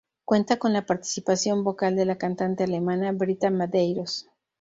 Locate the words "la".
0.73-0.87, 2.05-2.17